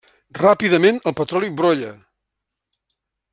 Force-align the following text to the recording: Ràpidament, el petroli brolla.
Ràpidament, 0.37 0.97
el 1.11 1.15
petroli 1.19 1.51
brolla. 1.61 1.91